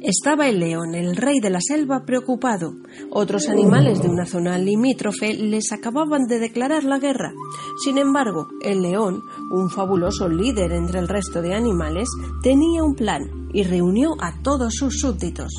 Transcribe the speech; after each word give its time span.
Estaba 0.00 0.48
el 0.48 0.60
león, 0.60 0.94
el 0.94 1.16
rey 1.16 1.40
de 1.40 1.50
la 1.50 1.60
selva, 1.60 2.04
preocupado. 2.04 2.72
Otros 3.10 3.48
animales 3.48 4.00
de 4.00 4.08
una 4.08 4.26
zona 4.26 4.56
limítrofe 4.56 5.34
les 5.34 5.72
acababan 5.72 6.28
de 6.28 6.38
declarar 6.38 6.84
la 6.84 7.00
guerra. 7.00 7.32
Sin 7.82 7.98
embargo, 7.98 8.46
el 8.62 8.80
león, 8.80 9.20
un 9.50 9.68
fabuloso 9.70 10.28
líder 10.28 10.70
entre 10.70 11.00
el 11.00 11.08
resto 11.08 11.42
de 11.42 11.54
animales, 11.54 12.08
tenía 12.44 12.84
un 12.84 12.94
plan 12.94 13.48
y 13.52 13.64
reunió 13.64 14.14
a 14.20 14.40
todos 14.40 14.74
sus 14.74 15.00
súbditos. 15.00 15.52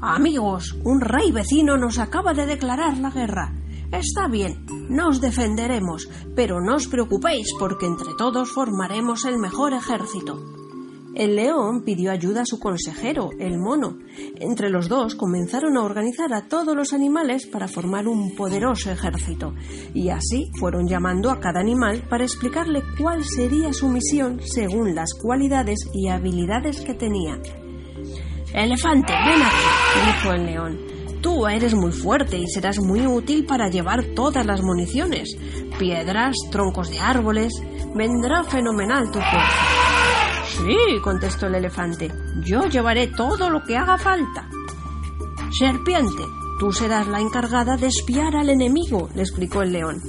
Amigos, 0.00 0.76
un 0.84 1.00
rey 1.00 1.32
vecino 1.32 1.76
nos 1.76 1.98
acaba 1.98 2.34
de 2.34 2.46
declarar 2.46 2.98
la 2.98 3.10
guerra. 3.10 3.54
Está 3.90 4.28
bien, 4.28 4.66
nos 4.88 5.20
defenderemos, 5.20 6.08
pero 6.36 6.60
no 6.60 6.76
os 6.76 6.86
preocupéis 6.86 7.48
porque 7.58 7.86
entre 7.86 8.14
todos 8.16 8.52
formaremos 8.52 9.24
el 9.24 9.38
mejor 9.38 9.72
ejército. 9.72 10.57
El 11.14 11.36
león 11.36 11.82
pidió 11.84 12.10
ayuda 12.10 12.42
a 12.42 12.46
su 12.46 12.58
consejero, 12.58 13.30
el 13.38 13.58
mono. 13.58 13.98
Entre 14.40 14.70
los 14.70 14.88
dos 14.88 15.14
comenzaron 15.14 15.76
a 15.76 15.82
organizar 15.82 16.32
a 16.32 16.48
todos 16.48 16.76
los 16.76 16.92
animales 16.92 17.46
para 17.46 17.66
formar 17.66 18.06
un 18.06 18.34
poderoso 18.36 18.90
ejército, 18.90 19.54
y 19.94 20.10
así 20.10 20.50
fueron 20.58 20.86
llamando 20.86 21.30
a 21.30 21.40
cada 21.40 21.60
animal 21.60 22.04
para 22.08 22.24
explicarle 22.24 22.82
cuál 22.98 23.24
sería 23.24 23.72
su 23.72 23.88
misión 23.88 24.40
según 24.42 24.94
las 24.94 25.14
cualidades 25.14 25.78
y 25.92 26.08
habilidades 26.08 26.80
que 26.82 26.94
tenía. 26.94 27.40
Elefante, 28.54 29.12
ven 29.12 29.42
aquí, 29.42 30.06
dijo 30.06 30.32
el 30.32 30.46
león. 30.46 30.78
Tú 31.20 31.46
eres 31.48 31.74
muy 31.74 31.90
fuerte 31.90 32.38
y 32.38 32.46
serás 32.46 32.78
muy 32.78 33.06
útil 33.06 33.44
para 33.44 33.68
llevar 33.68 34.04
todas 34.14 34.46
las 34.46 34.62
municiones, 34.62 35.36
piedras, 35.78 36.36
troncos 36.50 36.90
de 36.90 37.00
árboles. 37.00 37.52
Vendrá 37.94 38.44
fenomenal 38.44 39.06
tu 39.10 39.18
fuerza. 39.18 39.87
Sí, 40.48 41.00
contestó 41.02 41.46
el 41.46 41.56
elefante, 41.56 42.12
yo 42.44 42.62
llevaré 42.64 43.08
todo 43.08 43.50
lo 43.50 43.62
que 43.62 43.76
haga 43.76 43.98
falta. 43.98 44.48
Serpiente, 45.50 46.22
tú 46.58 46.72
serás 46.72 47.06
la 47.06 47.20
encargada 47.20 47.76
de 47.76 47.86
espiar 47.86 48.34
al 48.34 48.50
enemigo, 48.50 49.08
le 49.14 49.22
explicó 49.22 49.62
el 49.62 49.72
león. 49.72 50.02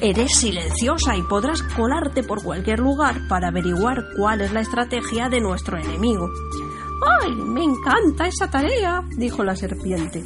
Eres 0.00 0.36
silenciosa 0.36 1.16
y 1.16 1.22
podrás 1.22 1.62
colarte 1.62 2.22
por 2.22 2.42
cualquier 2.42 2.78
lugar 2.78 3.28
para 3.28 3.48
averiguar 3.48 4.04
cuál 4.16 4.40
es 4.40 4.52
la 4.52 4.60
estrategia 4.60 5.28
de 5.28 5.40
nuestro 5.40 5.78
enemigo. 5.78 6.30
¡Ay, 7.22 7.34
me 7.34 7.64
encanta 7.64 8.26
esa 8.26 8.50
tarea! 8.50 9.02
dijo 9.16 9.42
la 9.44 9.56
serpiente. 9.56 10.24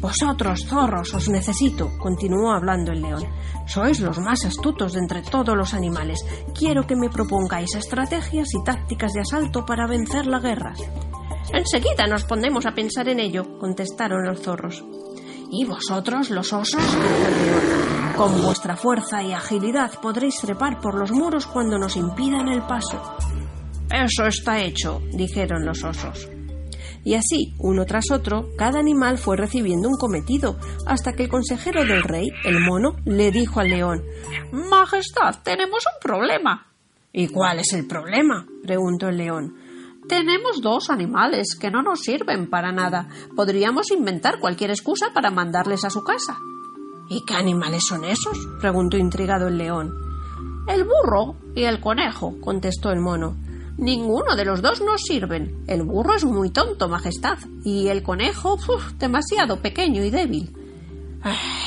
Vosotros, 0.00 0.64
zorros, 0.66 1.12
os 1.12 1.28
necesito, 1.28 1.90
continuó 1.98 2.52
hablando 2.52 2.90
el 2.90 3.02
león. 3.02 3.22
Sois 3.66 4.00
los 4.00 4.18
más 4.18 4.46
astutos 4.46 4.94
de 4.94 5.00
entre 5.00 5.22
todos 5.22 5.54
los 5.54 5.74
animales. 5.74 6.24
Quiero 6.58 6.86
que 6.86 6.96
me 6.96 7.10
propongáis 7.10 7.74
estrategias 7.74 8.48
y 8.54 8.64
tácticas 8.64 9.12
de 9.12 9.20
asalto 9.20 9.66
para 9.66 9.86
vencer 9.86 10.26
la 10.26 10.40
guerra. 10.40 10.72
Enseguida 11.52 12.06
nos 12.06 12.24
pondremos 12.24 12.64
a 12.64 12.72
pensar 12.72 13.08
en 13.08 13.20
ello, 13.20 13.58
contestaron 13.58 14.24
los 14.24 14.40
zorros. 14.40 14.82
¿Y 15.50 15.66
vosotros, 15.66 16.30
los 16.30 16.52
osos? 16.52 16.96
Con 18.16 18.40
vuestra 18.42 18.76
fuerza 18.76 19.22
y 19.22 19.32
agilidad 19.32 19.92
podréis 20.00 20.40
trepar 20.40 20.80
por 20.80 20.94
los 20.94 21.10
muros 21.10 21.46
cuando 21.46 21.78
nos 21.78 21.96
impidan 21.96 22.48
el 22.48 22.62
paso. 22.62 23.02
Eso 23.90 24.26
está 24.26 24.60
hecho, 24.60 25.02
dijeron 25.12 25.66
los 25.66 25.82
osos. 25.84 26.28
Y 27.04 27.14
así, 27.14 27.54
uno 27.58 27.86
tras 27.86 28.10
otro, 28.10 28.48
cada 28.58 28.78
animal 28.78 29.18
fue 29.18 29.36
recibiendo 29.36 29.88
un 29.88 29.96
cometido, 29.96 30.58
hasta 30.86 31.12
que 31.12 31.24
el 31.24 31.28
consejero 31.28 31.84
del 31.84 32.02
rey, 32.02 32.28
el 32.44 32.60
mono, 32.60 32.96
le 33.04 33.30
dijo 33.30 33.60
al 33.60 33.70
león 33.70 34.02
Majestad, 34.52 35.42
tenemos 35.42 35.84
un 35.86 36.00
problema. 36.02 36.66
¿Y 37.12 37.28
cuál 37.28 37.58
es 37.60 37.72
el 37.72 37.86
problema? 37.86 38.46
preguntó 38.62 39.08
el 39.08 39.16
león. 39.16 39.56
Tenemos 40.08 40.60
dos 40.60 40.90
animales 40.90 41.56
que 41.60 41.70
no 41.70 41.82
nos 41.82 42.00
sirven 42.00 42.48
para 42.50 42.72
nada. 42.72 43.08
Podríamos 43.36 43.90
inventar 43.90 44.40
cualquier 44.40 44.70
excusa 44.70 45.12
para 45.14 45.30
mandarles 45.30 45.84
a 45.84 45.90
su 45.90 46.02
casa. 46.02 46.36
¿Y 47.08 47.24
qué 47.24 47.34
animales 47.34 47.82
son 47.88 48.04
esos? 48.04 48.38
preguntó 48.60 48.96
intrigado 48.96 49.48
el 49.48 49.58
león. 49.58 49.92
El 50.68 50.84
burro 50.84 51.36
y 51.54 51.64
el 51.64 51.80
conejo, 51.80 52.40
contestó 52.40 52.90
el 52.90 53.00
mono. 53.00 53.36
Ninguno 53.80 54.36
de 54.36 54.44
los 54.44 54.60
dos 54.60 54.82
nos 54.82 55.00
sirven. 55.00 55.64
El 55.66 55.84
burro 55.84 56.14
es 56.14 56.26
muy 56.26 56.50
tonto, 56.50 56.86
Majestad, 56.86 57.38
y 57.64 57.88
el 57.88 58.02
conejo, 58.02 58.58
demasiado 58.98 59.62
pequeño 59.62 60.04
y 60.04 60.10
débil. 60.10 60.52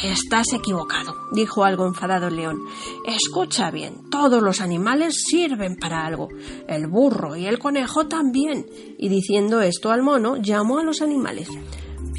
Estás 0.03 0.53
equivocado, 0.53 1.15
dijo 1.31 1.63
algo 1.63 1.87
enfadado 1.87 2.27
el 2.27 2.35
león. 2.35 2.59
Escucha 3.07 3.71
bien, 3.71 4.09
todos 4.11 4.43
los 4.43 4.61
animales 4.61 5.23
sirven 5.27 5.75
para 5.75 6.05
algo. 6.05 6.29
El 6.67 6.85
burro 6.85 7.35
y 7.35 7.47
el 7.47 7.57
conejo 7.57 8.07
también. 8.07 8.67
Y 8.99 9.09
diciendo 9.09 9.61
esto 9.61 9.91
al 9.91 10.03
mono, 10.03 10.37
llamó 10.37 10.77
a 10.77 10.83
los 10.83 11.01
animales. 11.01 11.49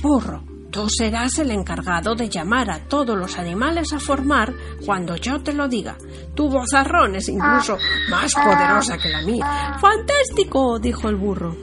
Burro, 0.02 0.44
Tú 0.74 0.88
serás 0.88 1.38
el 1.38 1.52
encargado 1.52 2.16
de 2.16 2.28
llamar 2.28 2.68
a 2.68 2.80
todos 2.88 3.16
los 3.16 3.38
animales 3.38 3.92
a 3.92 4.00
formar 4.00 4.52
cuando 4.84 5.14
yo 5.14 5.40
te 5.40 5.52
lo 5.52 5.68
diga. 5.68 5.96
Tu 6.34 6.48
vozarrón 6.48 7.14
es 7.14 7.28
incluso 7.28 7.78
más 8.10 8.34
poderosa 8.34 8.98
que 8.98 9.08
la 9.08 9.22
mía. 9.22 9.78
¡Fantástico! 9.80 10.80
dijo 10.80 11.08
el 11.08 11.14
burro. 11.14 11.54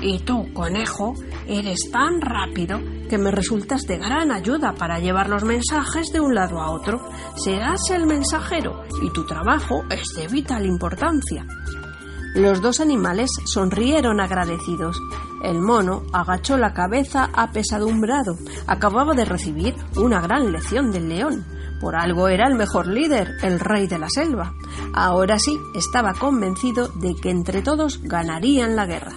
Y 0.00 0.20
tú, 0.20 0.54
conejo, 0.54 1.14
eres 1.48 1.90
tan 1.90 2.20
rápido 2.20 2.78
que 3.08 3.18
me 3.18 3.32
resultas 3.32 3.82
de 3.82 3.98
gran 3.98 4.30
ayuda 4.30 4.74
para 4.78 5.00
llevar 5.00 5.28
los 5.28 5.42
mensajes 5.42 6.12
de 6.12 6.20
un 6.20 6.32
lado 6.32 6.60
a 6.60 6.70
otro. 6.70 7.00
Serás 7.34 7.90
el 7.90 8.06
mensajero 8.06 8.84
y 9.02 9.10
tu 9.10 9.26
trabajo 9.26 9.82
es 9.90 10.04
de 10.14 10.28
vital 10.28 10.66
importancia. 10.66 11.44
Los 12.36 12.62
dos 12.62 12.78
animales 12.78 13.28
sonrieron 13.44 14.20
agradecidos. 14.20 14.96
El 15.42 15.60
mono 15.60 16.02
agachó 16.12 16.56
la 16.56 16.72
cabeza 16.72 17.30
apesadumbrado. 17.32 18.36
Acababa 18.66 19.14
de 19.14 19.24
recibir 19.24 19.74
una 19.96 20.20
gran 20.20 20.52
lección 20.52 20.92
del 20.92 21.08
león. 21.08 21.46
Por 21.80 21.96
algo 21.96 22.28
era 22.28 22.46
el 22.46 22.56
mejor 22.56 22.86
líder, 22.86 23.36
el 23.42 23.58
rey 23.58 23.86
de 23.86 23.98
la 23.98 24.10
selva. 24.10 24.52
Ahora 24.92 25.38
sí 25.38 25.58
estaba 25.74 26.12
convencido 26.12 26.88
de 26.88 27.14
que 27.14 27.30
entre 27.30 27.62
todos 27.62 28.02
ganarían 28.02 28.76
la 28.76 28.86
guerra. 28.86 29.12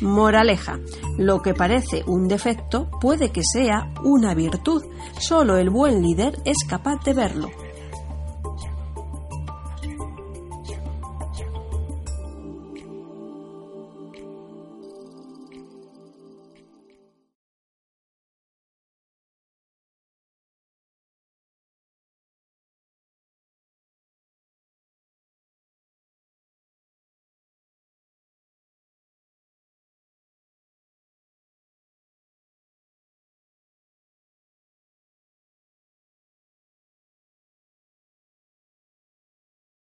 Moraleja. 0.00 0.78
Lo 1.16 1.40
que 1.40 1.54
parece 1.54 2.02
un 2.06 2.28
defecto 2.28 2.90
puede 3.00 3.30
que 3.30 3.42
sea 3.42 3.92
una 4.02 4.34
virtud. 4.34 4.82
Solo 5.18 5.56
el 5.56 5.70
buen 5.70 6.02
líder 6.02 6.38
es 6.44 6.56
capaz 6.68 7.02
de 7.04 7.14
verlo. 7.14 7.50